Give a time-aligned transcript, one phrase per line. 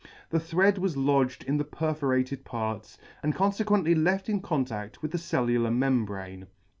[0.31, 5.19] The thread was lodged in the perforated parts, and confequently left in contact with the
[5.19, 6.47] cellular membrane.